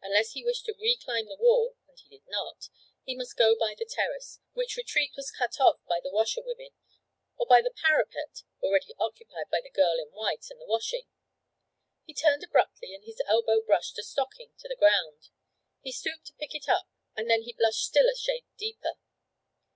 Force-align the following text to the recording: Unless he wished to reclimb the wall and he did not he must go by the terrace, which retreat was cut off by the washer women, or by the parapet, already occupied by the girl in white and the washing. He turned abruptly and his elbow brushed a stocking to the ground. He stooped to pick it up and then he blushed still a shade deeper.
Unless 0.00 0.34
he 0.34 0.44
wished 0.44 0.66
to 0.66 0.74
reclimb 0.74 1.26
the 1.26 1.34
wall 1.40 1.74
and 1.88 1.98
he 1.98 2.08
did 2.08 2.24
not 2.28 2.68
he 3.02 3.16
must 3.16 3.36
go 3.36 3.56
by 3.58 3.74
the 3.76 3.84
terrace, 3.84 4.38
which 4.52 4.76
retreat 4.76 5.10
was 5.16 5.32
cut 5.32 5.58
off 5.58 5.80
by 5.88 5.98
the 6.00 6.12
washer 6.12 6.40
women, 6.40 6.70
or 7.36 7.46
by 7.46 7.60
the 7.60 7.72
parapet, 7.74 8.44
already 8.62 8.94
occupied 9.00 9.50
by 9.50 9.60
the 9.60 9.68
girl 9.68 9.98
in 9.98 10.12
white 10.12 10.46
and 10.50 10.60
the 10.60 10.66
washing. 10.66 11.08
He 12.04 12.14
turned 12.14 12.44
abruptly 12.44 12.94
and 12.94 13.02
his 13.02 13.20
elbow 13.26 13.60
brushed 13.62 13.98
a 13.98 14.04
stocking 14.04 14.52
to 14.60 14.68
the 14.68 14.76
ground. 14.76 15.30
He 15.80 15.90
stooped 15.90 16.26
to 16.26 16.32
pick 16.34 16.54
it 16.54 16.68
up 16.68 16.88
and 17.16 17.28
then 17.28 17.42
he 17.42 17.52
blushed 17.52 17.82
still 17.84 18.08
a 18.08 18.14
shade 18.14 18.44
deeper. 18.56 18.98